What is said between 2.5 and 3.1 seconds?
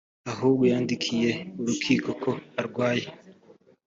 arwaye